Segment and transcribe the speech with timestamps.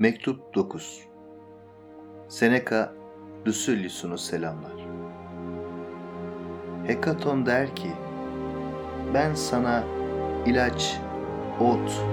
[0.00, 1.08] Mektup 9
[2.28, 2.92] Seneca
[3.46, 4.88] Lucilius'unu selamlar.
[6.86, 7.90] Hekaton der ki,
[9.14, 9.84] ben sana
[10.46, 11.00] ilaç,
[11.60, 12.04] ot,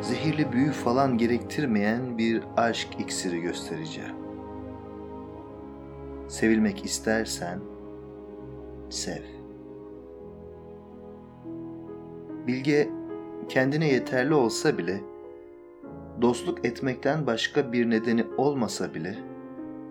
[0.00, 4.16] zehirli büyü falan gerektirmeyen bir aşk iksiri göstereceğim.
[6.28, 7.60] Sevilmek istersen
[8.90, 9.22] sev.
[12.46, 12.90] Bilge
[13.48, 15.11] kendine yeterli olsa bile
[16.20, 19.18] dostluk etmekten başka bir nedeni olmasa bile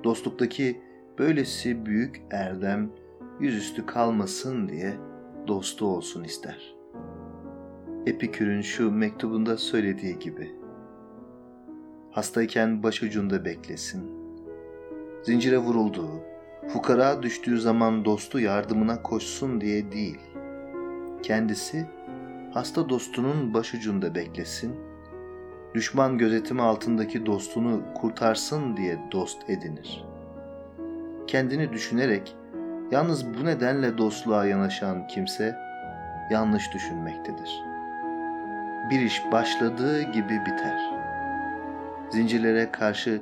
[0.03, 0.81] dostluktaki
[1.20, 2.91] böylesi büyük erdem
[3.39, 4.94] yüzüstü kalmasın diye
[5.47, 6.75] dostu olsun ister.
[8.05, 10.52] Epikür'ün şu mektubunda söylediği gibi
[12.11, 14.11] hastayken başucunda beklesin.
[15.23, 16.22] Zincire vurulduğu,
[16.67, 20.19] fukara düştüğü zaman dostu yardımına koşsun diye değil.
[21.23, 21.88] Kendisi
[22.53, 24.91] hasta dostunun başucunda beklesin.''
[25.73, 30.05] Düşman gözetimi altındaki dostunu kurtarsın diye dost edinir.
[31.28, 32.36] Kendini düşünerek
[32.91, 35.55] yalnız bu nedenle dostluğa yanaşan kimse
[36.31, 37.61] yanlış düşünmektedir.
[38.89, 40.91] Bir iş başladığı gibi biter.
[42.09, 43.22] Zincirlere karşı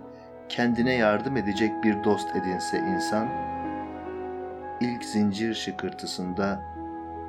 [0.49, 3.27] kendine yardım edecek bir dost edinse insan,
[4.81, 6.61] ilk zincir şıkırtısında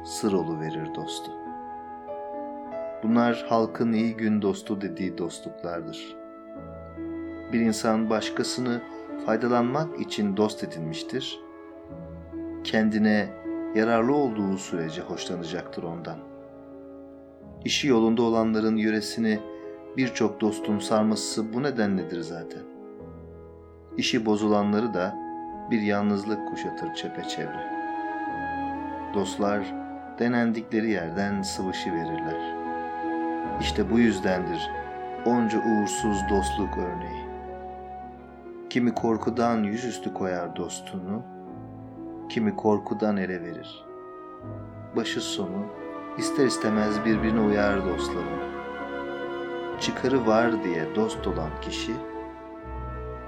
[0.05, 1.40] sır verir dostu.
[3.03, 6.17] Bunlar halkın iyi gün dostu dediği dostluklardır.
[7.53, 8.81] Bir insan başkasını
[9.27, 11.41] faydalanmak için dost edinmiştir.
[12.65, 13.29] Kendine
[13.75, 16.19] yararlı olduğu sürece hoşlanacaktır ondan.
[17.65, 19.41] İşi yolunda olanların yöresini
[19.97, 22.63] birçok dostun sarması bu nedenledir zaten.
[23.97, 25.17] İşi bozulanları da
[25.71, 27.71] bir yalnızlık kuşatır çepeçevre.
[29.15, 29.75] Dostlar
[30.19, 32.60] denendikleri yerden sıvışı verirler.''
[33.61, 34.71] İşte bu yüzdendir
[35.25, 37.31] onca uğursuz dostluk örneği.
[38.71, 41.23] Kimi korkudan yüzüstü koyar dostunu,
[42.29, 43.85] kimi korkudan ele verir.
[44.97, 45.67] Başı sonu
[46.19, 48.51] ister istemez birbirine uyar dostların.
[49.81, 51.93] Çıkarı var diye dost olan kişi,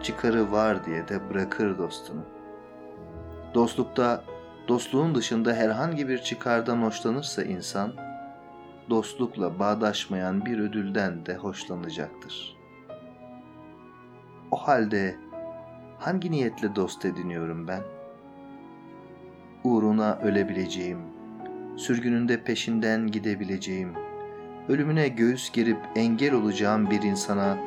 [0.02, 2.20] çıkarı var diye de bırakır dostunu.
[3.54, 4.24] Dostlukta
[4.68, 7.92] dostluğun dışında herhangi bir çıkardan hoşlanırsa insan,
[8.92, 12.56] dostlukla bağdaşmayan bir ödülden de hoşlanacaktır.
[14.50, 15.16] O halde
[15.98, 17.82] hangi niyetle dost ediniyorum ben?
[19.64, 20.98] Uğruna ölebileceğim,
[21.76, 23.92] sürgününde peşinden gidebileceğim,
[24.68, 27.58] ölümüne göğüs gerip engel olacağım bir insana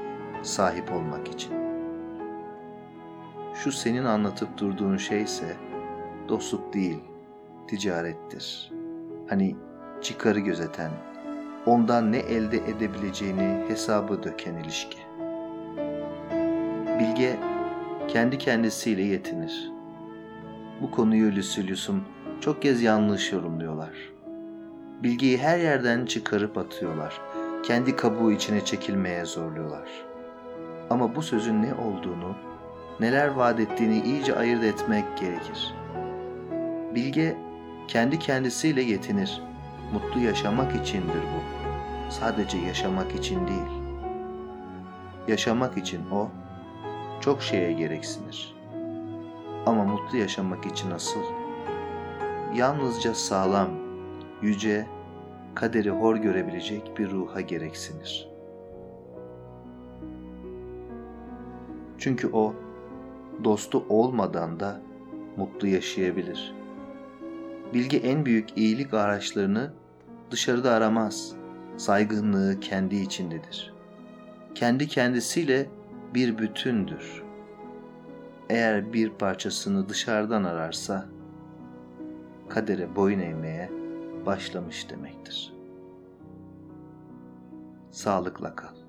[0.41, 1.53] sahip olmak için.
[3.53, 5.55] Şu senin anlatıp durduğun şeyse
[6.29, 6.99] dostluk değil,
[7.67, 8.71] ticarettir.
[9.29, 9.55] Hani
[10.01, 10.91] çıkarı gözeten,
[11.65, 14.97] ondan ne elde edebileceğini hesabı döken ilişki.
[16.99, 17.35] Bilge
[18.07, 19.71] kendi kendisiyle yetinir.
[20.81, 22.03] Bu konuyu Lucilius'un
[22.41, 23.93] çok kez yanlış yorumluyorlar.
[25.03, 27.21] Bilgiyi her yerden çıkarıp atıyorlar.
[27.63, 29.89] Kendi kabuğu içine çekilmeye zorluyorlar.
[30.89, 32.35] Ama bu sözün ne olduğunu,
[32.99, 35.73] neler vaat ettiğini iyice ayırt etmek gerekir.
[36.95, 37.37] Bilge
[37.87, 39.41] kendi kendisiyle yetinir
[39.93, 41.65] Mutlu yaşamak içindir bu.
[42.09, 43.81] Sadece yaşamak için değil.
[45.27, 46.29] Yaşamak için o
[47.21, 48.55] çok şeye gereksinir.
[49.65, 51.23] Ama mutlu yaşamak için asıl
[52.55, 53.69] yalnızca sağlam,
[54.41, 54.87] yüce,
[55.55, 58.29] kaderi hor görebilecek bir ruha gereksinir.
[61.97, 62.53] Çünkü o
[63.43, 64.81] dostu olmadan da
[65.37, 66.64] mutlu yaşayabilir.''
[67.75, 69.73] Bilgi en büyük iyilik araçlarını
[70.31, 71.35] dışarıda aramaz.
[71.77, 73.73] Saygınlığı kendi içindedir.
[74.55, 75.69] Kendi kendisiyle
[76.13, 77.23] bir bütündür.
[78.49, 81.05] Eğer bir parçasını dışarıdan ararsa
[82.49, 83.71] kadere boyun eğmeye
[84.25, 85.53] başlamış demektir.
[87.91, 88.84] Sağlıkla kal.